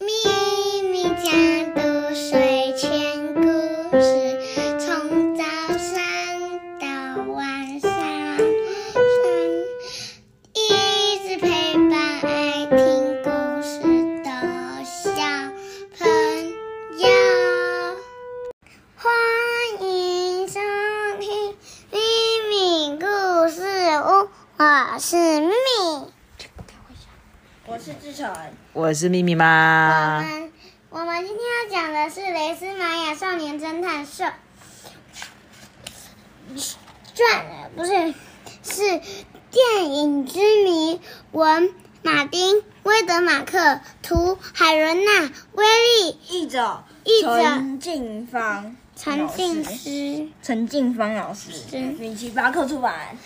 [0.00, 0.33] 咪
[28.94, 29.38] 我是咪咪我。
[29.38, 30.52] 们
[30.90, 34.22] 我们今天要讲的是《雷斯玛雅少年侦探社》
[37.12, 37.44] 传，
[37.74, 38.14] 不是
[38.62, 39.00] 是
[39.50, 41.00] 电影之谜，
[41.32, 45.22] 文马丁·威德马克，图海伦娜·
[45.54, 50.28] 威利，译者译者陈静芳，陈静老师，师。
[50.40, 53.18] 陈静芳老师，是米奇巴克出版。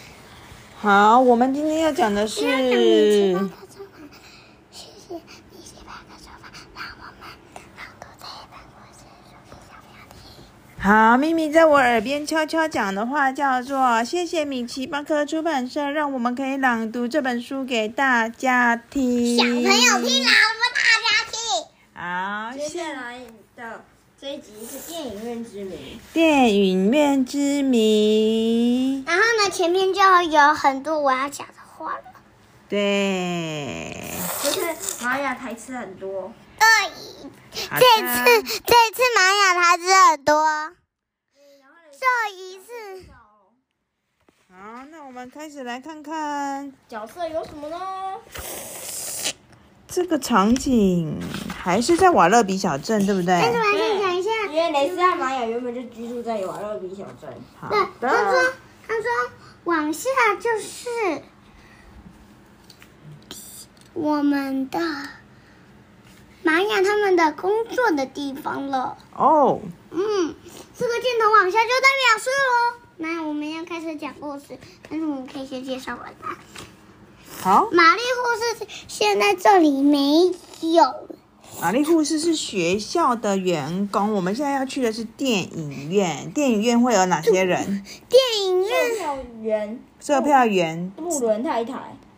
[0.81, 4.09] 好，我们今天要讲的是要讲米奇巴克出版，
[4.73, 6.29] 谢谢米奇巴克出
[6.75, 7.29] 版，让我们
[7.77, 10.17] 朗读这一本故事书给小朋友听。
[10.81, 19.37] 好，咪咪在我耳边悄悄讲的话叫做：谢谢米奇巴克出版社，让我们可以朗读这本书给大家听。
[19.37, 21.41] 小朋友听朗读大家听。
[21.95, 23.19] 好，接下来
[23.57, 23.85] 的
[24.21, 29.03] 这一集是电影院之谜，电影院之谜。
[29.05, 32.03] 然后呢，前面就有很多我要讲的话了。
[32.69, 33.97] 对，
[34.45, 36.33] 就是玛雅台词很多。
[37.53, 40.73] 这的次这次玛雅台词很多，
[41.93, 42.67] 这一次
[44.51, 47.77] 好，那我们开始来看看角色有什么呢？
[49.87, 51.21] 这个场景，
[51.57, 53.39] 还是在瓦勒比小镇，对不对？
[53.41, 57.29] 但是我要先讲一下，因为雷斯和玛雅原本就居住在瓦勒比小镇。
[57.61, 57.69] 好
[58.01, 58.53] 对，他说。
[58.91, 59.05] 他说
[59.65, 60.09] 往下
[60.41, 60.89] 就是
[63.93, 64.81] 我们的
[66.49, 68.97] 玛雅他们的工作的地方了。
[69.15, 69.61] 哦，
[69.91, 70.35] 嗯，
[70.79, 72.81] 这个箭头往下就代表是喽。
[72.97, 74.59] 那我们要开始讲故事，
[74.89, 76.39] 但是我们可以先介绍完吧。
[77.43, 80.33] 好，玛丽护士现在这里没
[80.73, 80.95] 有，
[81.61, 86.31] 玛丽护士是学校的员工，我们现在要去的是电影院。
[86.31, 87.85] 电影院会有哪些人？
[88.09, 91.75] 电影院售票员售票员，布伦太太，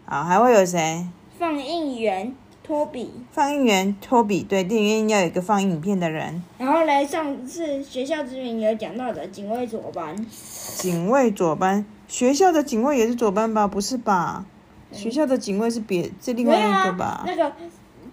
[0.07, 1.09] 好，还会有谁？
[1.37, 2.37] 放映员
[2.71, 3.13] 托比。
[3.33, 6.41] 放映员托比，对，电影院要有一个放映影片的人。
[6.57, 10.15] 然后来上次学校之名有讲到的警卫左班，
[10.77, 13.67] 警卫左班，学校的警卫也是左班吧？
[13.67, 14.45] 不是吧？
[14.93, 17.25] 学校的警卫是别是另外一个吧？
[17.27, 17.53] 那个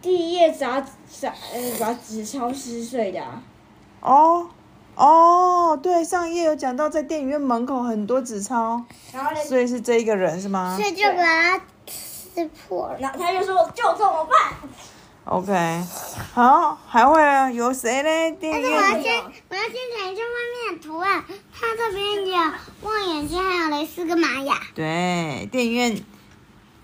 [0.01, 3.43] 第一页杂杂呃把纸抄撕碎的、啊，
[4.01, 4.47] 哦
[4.95, 11.61] 哦，对，上一页有讲到在电影院门口很多纸钞，然后呢，所以是这一个人是吗所以就把它
[12.37, 12.97] 撕破了。
[12.99, 14.53] 然后他就说就这么办。
[15.25, 15.83] ？OK，
[16.35, 18.31] 好，还会有谁嘞？
[18.33, 21.23] 电但影院是我要先，我要先讲一下外面的图案。
[21.51, 22.37] 它这边有
[22.83, 24.55] 望远镜，还有蕾丝跟玛雅。
[24.75, 26.05] 对，电影院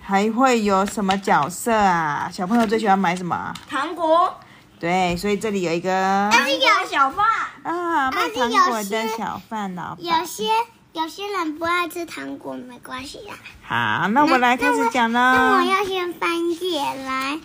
[0.02, 2.30] 还会有什么角色啊？
[2.34, 3.54] 小朋友最喜欢买什么啊？
[3.70, 4.34] 糖果，
[4.80, 7.26] 对，所以这里有一个糖果小贩，
[7.64, 9.98] 啊卖糖果的小贩老板。
[10.00, 10.50] 有些
[10.94, 13.34] 有些人不爱吃糖果，没关系啦。
[13.64, 15.64] 好，那我来开始讲那我。
[15.64, 17.40] 要先翻页来，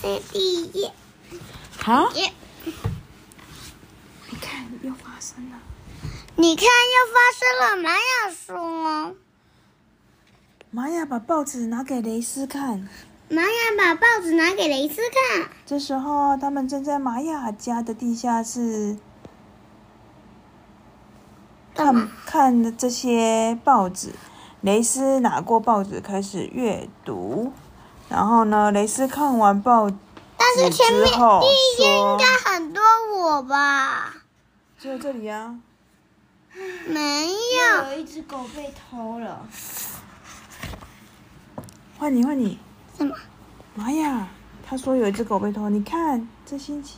[0.00, 0.92] 这第一页。
[1.78, 2.32] 好，耶
[4.30, 5.58] 你看又发生了。
[6.36, 9.14] 你看，又发生了玛雅说，
[10.70, 12.88] 玛雅把报纸拿给雷斯看，
[13.28, 15.50] 玛雅把报纸拿给雷斯看。
[15.66, 18.96] 这时候他们正在玛雅家的地下室
[21.78, 24.12] 看看这些报纸。
[24.62, 27.52] 雷斯拿过报纸开始阅读，
[28.08, 29.96] 然后呢，雷斯看完报纸
[30.36, 32.82] 但是前面之后第一页应该很多
[33.16, 34.12] 我吧？
[34.76, 35.60] 只有这里啊。
[36.88, 39.46] 没有，有一只狗被偷了，
[41.96, 42.58] 换你，换你。
[42.96, 43.14] 什么？
[43.76, 44.26] 妈呀，
[44.66, 46.96] 他说有一只狗被偷，你看这星期。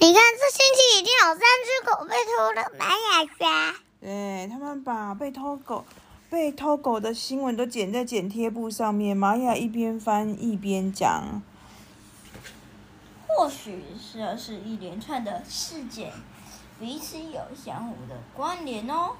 [0.00, 2.70] 你看，这星期已经有三只狗被偷了。
[2.78, 3.74] 玛雅说。
[4.00, 5.84] 对他们把被偷狗、
[6.30, 9.16] 被偷狗的新闻都剪在剪贴簿上面。
[9.16, 11.42] 玛雅一边翻一边讲。
[13.26, 13.82] 或许
[14.14, 16.12] 这是一连串的事件，
[16.78, 19.16] 彼此有相互的关联哦。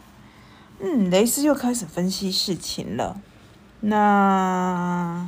[0.79, 3.21] 嗯，雷斯又开始分析事情了。
[3.81, 5.27] 那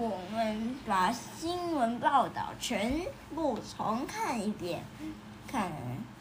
[0.00, 3.02] 我们把新闻报道全
[3.34, 4.82] 部重看一遍，
[5.46, 5.70] 看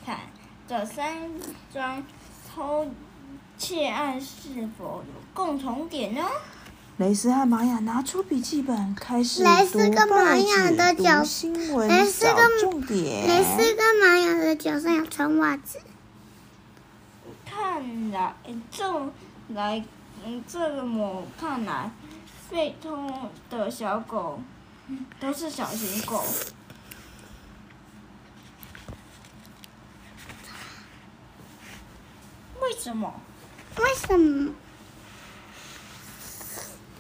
[0.06, 0.20] 看
[0.68, 1.32] 这三
[1.72, 2.04] 桩
[2.54, 2.86] 偷
[3.58, 6.22] 窃案是否有共同点呢？
[6.98, 13.28] 雷斯和玛雅拿出笔记本，开始蕾丝读报跟玛雅的纸、角读新闻、蕾丝找跟重点。
[13.30, 15.80] 雷斯跟玛雅的脚上有穿袜子。
[17.46, 18.34] 看来
[18.70, 19.10] 这
[19.54, 19.82] 来，
[20.26, 21.90] 嗯，这个么看来，
[22.50, 24.42] 被偷的小狗
[25.20, 26.24] 都是小型狗。
[32.62, 33.14] 为什么？
[33.78, 34.54] 为什么？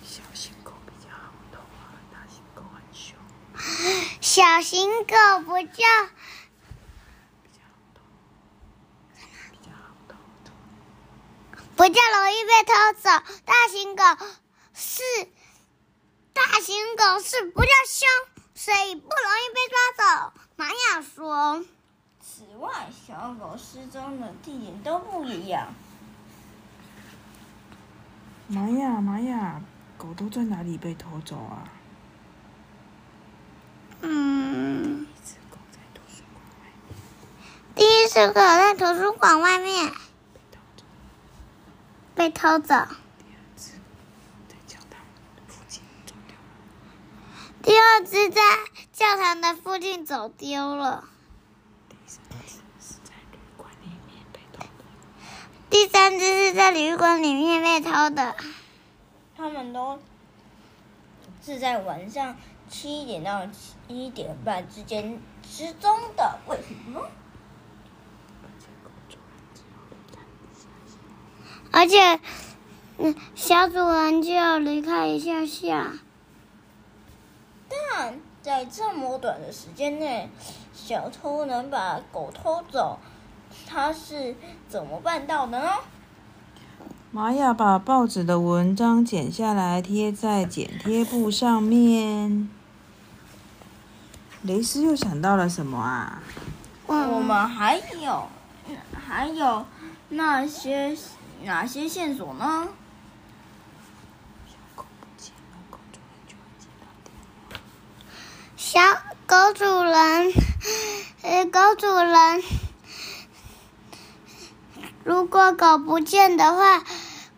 [0.03, 3.17] 小型狗比较好懂啊，大型狗很凶。
[4.21, 5.15] 小型狗
[5.45, 5.83] 不叫。
[11.75, 13.09] 不叫容易被偷走，
[13.45, 14.03] 大型狗
[14.73, 15.01] 是
[16.33, 18.07] 大型狗是不叫凶，
[18.55, 20.33] 所以不容易被抓走。
[20.55, 21.63] 玛雅说
[22.21, 25.73] 此外，小狗失踪的地点都不一样。
[28.47, 29.61] 玛雅，玛雅，
[29.97, 31.69] 狗都在哪里被偷走啊
[34.01, 35.05] ？：“嗯，
[37.75, 40.83] 第一只狗在图书馆外面被偷走，
[42.15, 42.75] 被偷走，
[43.17, 43.71] 第二只
[44.49, 44.99] 在教堂
[45.47, 46.41] 附近走掉了，
[47.69, 48.41] 第二只在
[48.91, 51.03] 教堂的附近走丢了，
[51.87, 52.17] 第三
[52.47, 54.85] 只是在旅馆里面被偷的。
[55.69, 58.35] 第三只是在旅馆里面被偷的。
[59.37, 59.99] 他们都
[61.45, 62.35] 是在晚上
[62.67, 67.05] 七点到七点半之间失踪的，为什么呢？
[71.69, 72.19] 而且
[73.35, 75.93] 小主人就要离开一下下。
[78.01, 80.29] 但在这么短的时间内，
[80.73, 82.97] 小偷能把狗偷走，
[83.67, 84.37] 他是
[84.69, 85.69] 怎么办到的呢？
[87.11, 92.49] 玛雅把报纸的文章剪下来，贴在剪贴布上面。
[94.43, 96.23] 雷斯又想到了什么啊？
[96.87, 98.29] 我们还有
[98.93, 99.65] 还有
[100.07, 100.97] 那些
[101.43, 102.69] 哪些线索呢？
[104.47, 107.11] 小狗不见了，狗主人就会接到电
[107.49, 107.57] 话。
[108.79, 108.85] 小
[109.27, 110.33] 狗主人，
[111.21, 112.41] 呃，狗主人，
[115.03, 116.81] 如果狗不见的话，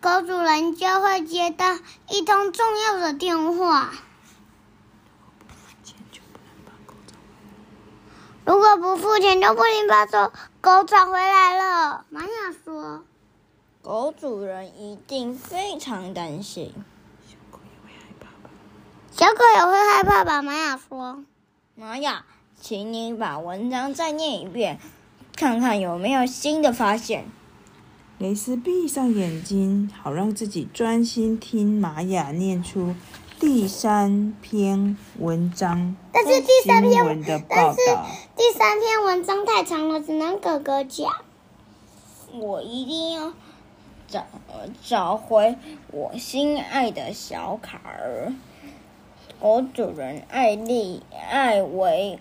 [0.00, 1.76] 狗主人就会接到
[2.08, 3.90] 一通重要的电话。
[5.82, 7.26] 钱就不能把狗找回
[7.90, 8.44] 来。
[8.44, 12.04] 如果不付钱，就不能把狗狗找回来了。
[12.08, 12.28] 玛雅
[12.64, 13.02] 说
[13.82, 16.72] 狗主人一定非常担心。
[17.26, 18.50] 小狗也会害怕吧
[19.10, 21.24] ？：“小狗也会害怕吧？”玛雅说
[21.74, 22.26] 玛雅，
[22.60, 24.78] 请你把文章再念一遍，
[25.34, 27.24] 看看有没有新的发现。
[28.18, 32.94] 雷斯闭上眼睛，好让自己专心听玛雅念出
[33.40, 35.96] 第三篇文章。
[36.12, 38.06] 但是第三篇文的但是报道。
[38.36, 41.10] 第三篇文章太长了，只能哥哥讲。
[42.34, 43.32] 我一定要
[44.06, 44.26] 找
[44.84, 45.56] 找回
[45.90, 48.34] 我心爱的小卡儿。
[49.42, 52.16] 狗主人艾丽艾维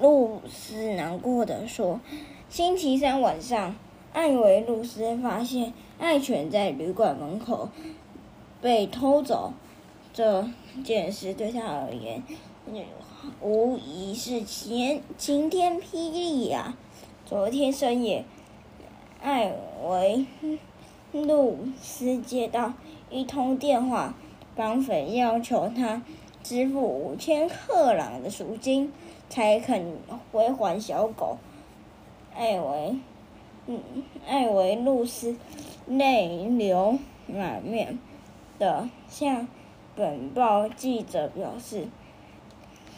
[0.00, 2.00] 露丝难过的说
[2.48, 3.76] ：“星期三晚上，
[4.14, 7.68] 艾维露丝发现爱犬在旅馆门口
[8.62, 9.52] 被偷走。
[10.14, 10.48] 这
[10.82, 12.22] 件事对他而言，
[13.42, 16.74] 无疑是晴晴天霹雳呀、
[17.26, 18.24] 昨天深夜。”
[19.20, 19.52] 艾
[19.84, 20.24] 维
[21.12, 22.72] 露斯接到
[23.10, 24.14] 一通电话，
[24.56, 26.00] 绑匪要求他
[26.42, 28.92] 支付五千克朗的赎金，
[29.28, 29.96] 才肯
[30.30, 31.38] 归还小狗。
[32.34, 32.96] 艾维，
[33.66, 33.80] 嗯，
[34.26, 35.36] 艾维露斯
[35.86, 37.98] 泪流满面
[38.58, 39.46] 的向
[39.94, 41.88] 本报记者表示，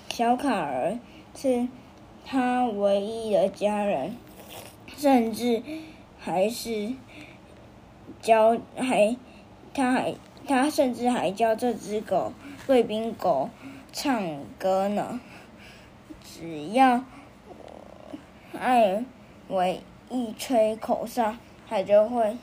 [0.08, 0.98] 小卡儿
[1.34, 1.68] 是
[2.24, 4.16] 他唯一的家人，
[4.96, 5.62] 甚至。
[6.16, 6.94] 还是
[8.22, 9.14] 教还，
[9.74, 10.14] 他还
[10.46, 12.32] 他甚至还教这只狗
[12.66, 13.50] 贵宾狗
[13.92, 15.20] 唱歌呢。
[16.22, 17.04] 只要
[18.58, 19.04] 艾
[19.48, 21.36] 维一吹口哨，
[21.68, 22.36] 它就会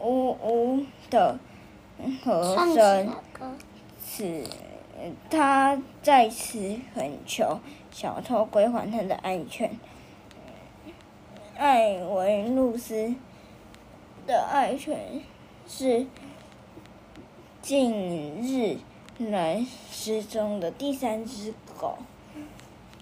[0.00, 1.38] 呜呜的
[2.24, 3.14] 和声。
[4.00, 4.44] 此
[5.30, 7.60] 他在此恳求
[7.90, 9.76] 小偷归还他的爱犬。
[11.56, 13.14] 艾维露斯
[14.26, 15.20] 的爱犬
[15.66, 16.06] 是
[17.60, 18.78] 近日
[19.18, 21.98] 来失踪的第三只狗。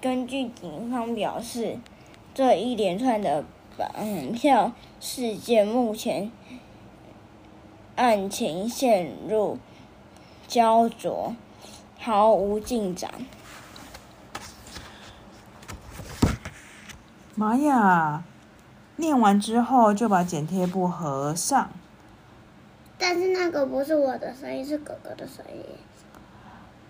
[0.00, 1.78] 根据警方表示，
[2.34, 3.44] 这一连串的
[3.76, 6.32] 绑票事件目前
[7.96, 9.58] 案情陷入
[10.48, 11.34] 焦灼，
[11.98, 13.12] 毫无进展。
[17.34, 18.24] 妈呀
[18.96, 21.70] 念完之后就把剪贴布合上。
[22.96, 25.62] 但是那个不是我的声音，是哥哥的声音。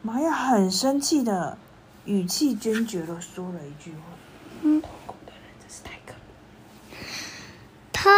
[0.06, 1.58] 玛雅很生气的
[2.04, 3.98] 语气坚决的说了一句话
[4.62, 6.14] ：“嗯，偷狗的人真是太可
[7.92, 8.08] 偷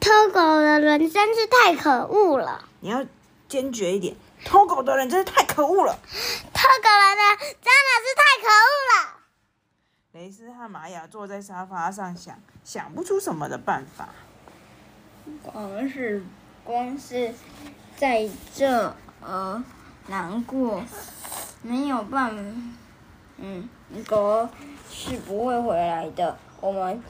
[0.00, 2.68] 偷狗的人真是太可恶了。
[2.80, 3.06] 你要
[3.48, 5.96] 坚决一点，偷狗的人真是太可恶了。
[6.52, 9.20] 偷狗的人真的是太可恶了。
[10.10, 14.08] 雷斯和玛雅坐在沙发上想，想不出什么的办法。
[15.44, 16.24] 光是
[16.64, 17.32] 光是
[17.96, 19.62] 在这呃
[20.08, 20.82] 难过，
[21.62, 22.42] 没有办法，
[23.38, 23.68] 嗯，
[24.06, 24.48] 狗
[24.90, 26.38] 是不会回来的。
[26.60, 27.02] 我们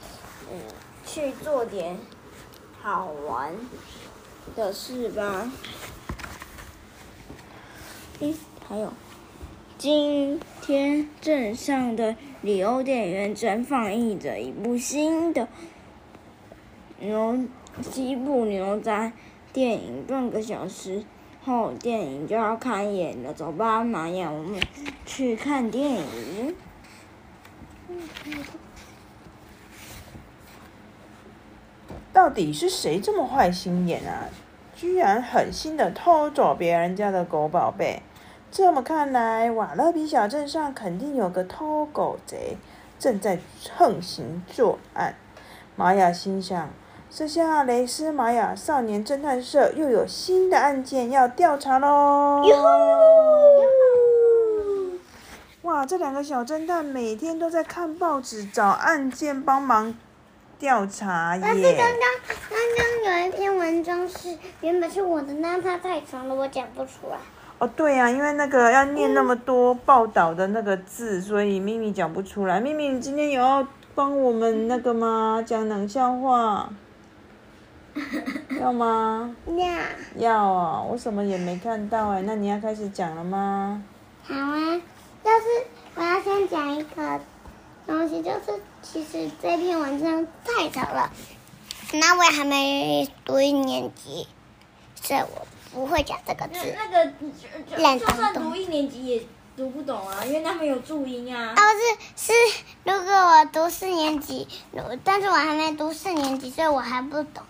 [0.51, 0.59] 嗯
[1.05, 1.97] 去做点
[2.81, 3.53] 好玩
[4.55, 5.51] 的事吧。
[8.19, 8.33] 嗯，
[8.67, 8.91] 还有，
[9.77, 15.47] 今天镇上的里欧电影院正放映着一部新的
[16.99, 17.45] 牛
[17.91, 19.11] 西部牛仔
[19.53, 21.03] 电影，半个小时
[21.47, 23.33] 后电影就要开演了。
[23.33, 24.59] 走吧，玛雅，我们
[25.05, 26.55] 去看电影。
[32.11, 34.27] 到底是谁这么坏心眼啊？
[34.75, 38.01] 居然狠心的偷走别人家的狗宝贝！
[38.51, 42.57] 这么看来，瓦勒比小镇上肯定有个偷狗贼
[42.99, 43.39] 正在
[43.73, 45.15] 横行作案。
[45.77, 46.69] 玛雅心想：
[47.09, 52.43] 这下雷斯玛雅少年侦探社又有新的案件要调查喽！
[55.63, 59.95] 哇，这两个小侦探每天都在看报纸找案件帮忙
[60.59, 61.77] 调查但是刚耶。
[61.77, 61.87] 刚
[62.49, 67.17] 刚刚有一篇文章是原本是我的，那它太长了，我讲不出来。
[67.57, 72.59] 哦，对呀、因为那个要念那么多报道的那个字，所以咪咪讲不出来。
[72.59, 75.43] 咪咪，你今天有要帮我们那个吗？
[75.43, 76.69] 讲冷笑话？
[78.59, 79.35] 要吗？
[79.45, 79.65] 要，
[80.17, 82.21] 要啊、我什么也没看到哎。
[82.23, 83.83] 那你要开始讲了吗？
[84.23, 84.81] 好啊，
[85.23, 87.19] 就是我要先讲一个
[87.85, 91.11] 东西，就是其实这篇文章太长了，
[91.93, 94.27] 那我也还没读一年级，
[94.95, 96.59] 所以我不会讲这个字。
[96.75, 97.11] 那个
[97.69, 99.23] 就烂就算读一年级也
[99.55, 101.55] 读不懂啊，因为他们有注音啊啊，。
[101.55, 101.61] 不
[102.17, 102.33] 是，是
[102.83, 104.47] 如果我读四年级，
[105.03, 107.43] 但是我还没读四年级，所以我还不懂。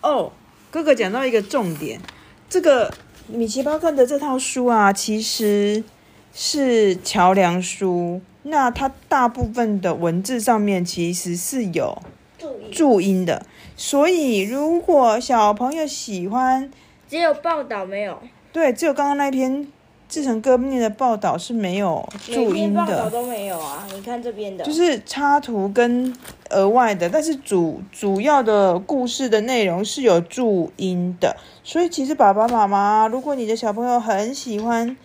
[0.00, 0.32] 哦，
[0.70, 2.00] 哥哥讲到一个重点，
[2.48, 2.92] 这个
[3.28, 5.84] 米奇巴克的这套书啊，其实
[6.32, 8.20] 是桥梁书。
[8.42, 12.00] 那它大部分的文字上面其实是有
[12.38, 13.44] 注音注音的，
[13.76, 16.70] 所以如果小朋友喜欢，
[17.06, 18.18] 只有报道没有，
[18.50, 19.68] 对，只有刚刚那篇
[20.10, 23.86] 志成哥念的报道是没有注每音篇报道的，都没有啊。
[23.94, 26.14] 你看这边的，就是插图跟
[26.50, 34.96] 额外的，但是主主要的故事的内容是有注音的，所以其实爸爸妈妈，如果你的小朋友很喜欢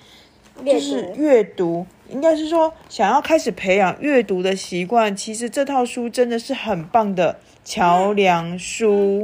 [0.65, 1.13] 就是。
[1.15, 9.23] 阅读，应该是说想要开始培养阅读的习惯，其实这套书真的是很棒的桥梁书。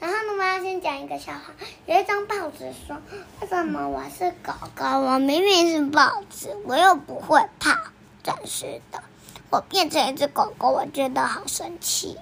[0.00, 1.52] 然后呢，我要先讲一个笑话。
[1.84, 2.96] 有一张报纸说，
[3.40, 4.84] 为什么我是狗狗？
[4.84, 7.92] 我明明是报纸，我又不会怕，
[8.22, 9.02] 真是的。
[9.50, 12.16] 我变成一只狗狗，我觉得好生气。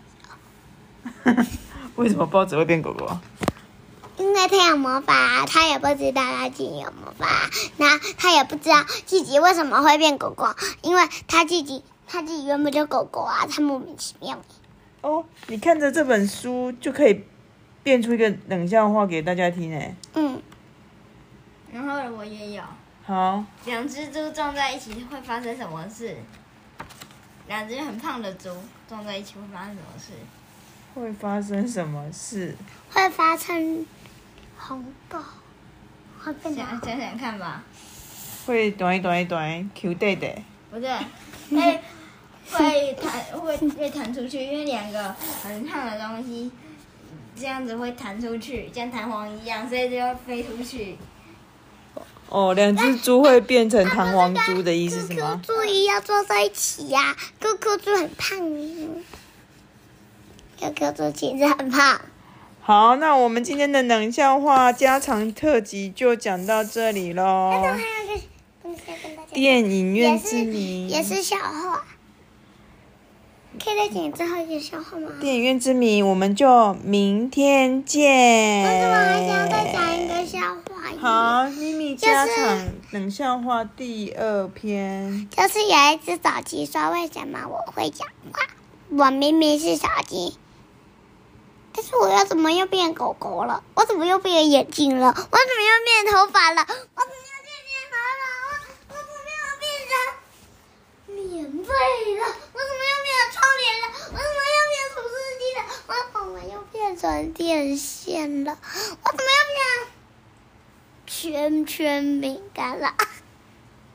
[1.95, 3.23] 为什么报纸会变狗狗啊？
[4.17, 10.49] 因为他有魔法，他也不知道他自己有魔法，那他也不知道自己为什么会变狗狗，
[10.83, 14.37] 因为他自己他自己原本就狗狗啊，他莫名其妙。
[15.03, 17.25] 哦，你看着这本书就可以
[17.89, 19.95] 变出一个冷笑话给大家听诶。
[20.13, 20.43] 嗯，
[21.73, 22.63] 然后我也有，
[23.03, 26.15] 好，两只猪撞在一起会发生什么事？
[27.47, 28.51] 两只很胖的猪
[28.87, 30.13] 撞在一起会发生什么事？
[30.95, 32.55] 会发生什么事？
[32.93, 33.87] 会发生
[34.59, 35.19] 红豆，
[36.21, 37.63] 会变成想想想看吧，
[38.45, 40.31] 会短短短 Q 弟弟。
[40.71, 40.91] 不对，
[41.49, 41.81] 会
[42.51, 45.11] 会弹会会弹出去，因为两个
[45.43, 46.53] 很烫的东西
[47.39, 50.97] 这样子会弹出去，像弹簧一样，所以就要飞出去。
[52.29, 55.41] 哦，两只猪会变成弹簧猪的意思是 QQ 吗？
[55.43, 58.39] 猪也要坐在一起呀、QQ 猪很胖
[60.59, 62.01] ，QQ 猪其实很胖。
[62.61, 67.65] 好，那我们今天的冷笑话加长特辑就讲到这里喽。
[69.33, 71.87] 电影院之谜也是笑话。
[73.59, 75.11] 可以再讲最后一个笑话吗？
[75.21, 78.65] 电影院之谜，我们就明天见。
[78.65, 80.63] 但是我还想再讲一个笑话。
[81.01, 85.29] 好，咪咪家常冷笑话第二篇。
[85.31, 88.47] 就是有一只小鸡说：“为什么我会讲话？
[88.91, 90.37] 我明明是小鸡，
[91.75, 93.63] 但是我又怎么又变狗狗了？
[93.75, 95.09] 我怎么又变眼睛了？
[95.09, 96.63] 我怎么又变头发了？
[96.63, 98.25] 我怎么又变面头了？
[98.47, 98.53] 我
[98.89, 99.93] 我怎么又变成
[101.27, 101.27] 棉
[101.67, 101.69] 被
[102.21, 102.23] 了？
[106.29, 108.53] 我怎么又变成电线了？
[108.53, 109.87] 我怎么又
[111.07, 112.95] 变成圈圈饼干了？”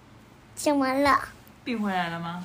[0.56, 1.30] 讲完了。
[1.64, 2.44] 变回来了吗？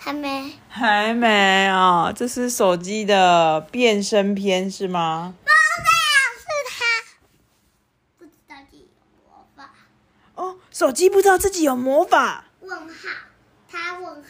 [0.00, 0.52] 还没。
[0.68, 5.36] 还没啊、这是手机的变身篇是吗？
[5.44, 5.54] 不是，
[6.42, 6.84] 是他
[8.18, 9.70] 不知道自己有魔法。
[10.34, 12.44] 哦，手机不知道自己有魔法？
[12.60, 13.08] 问号，
[13.70, 14.24] 他问号，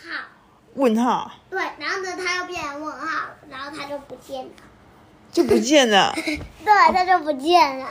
[0.75, 4.51] 问号对，然后呢，他又变成问号，然后他就不见了。
[5.39, 6.13] 就不见了。
[6.19, 7.87] 对，它就不见了。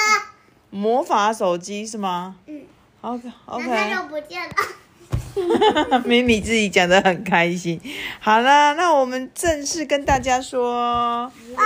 [0.70, 2.62] 魔法手机是吗嗯
[3.02, 3.66] ，OK OK。
[3.68, 6.00] 它就不见了。
[6.06, 7.78] 咪咪自己讲的很开心。
[8.18, 11.62] 好了，那我们正式跟大家说，拜